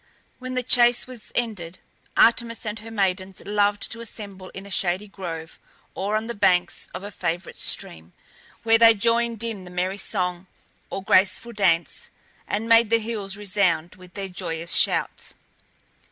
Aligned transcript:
When 0.39 0.55
the 0.55 0.63
chase 0.63 1.05
was 1.05 1.31
ended, 1.35 1.77
Artemis 2.17 2.65
and 2.65 2.79
her 2.79 2.89
maidens 2.89 3.39
loved 3.45 3.91
to 3.91 4.01
assemble 4.01 4.49
in 4.49 4.65
a 4.65 4.71
shady 4.71 5.07
grove, 5.07 5.59
or 5.93 6.15
on 6.15 6.25
the 6.25 6.33
banks 6.33 6.89
of 6.91 7.03
a 7.03 7.11
favourite 7.11 7.55
stream, 7.55 8.13
where 8.63 8.79
they 8.79 8.95
joined 8.95 9.43
in 9.43 9.63
the 9.63 9.69
merry 9.69 9.99
song, 9.99 10.47
or 10.89 11.03
graceful 11.03 11.53
dance, 11.53 12.09
and 12.47 12.67
made 12.67 12.89
the 12.89 12.97
hills 12.97 13.37
resound 13.37 13.93
with 13.93 14.15
their 14.15 14.27
joyous 14.27 14.73
shouts. 14.73 15.35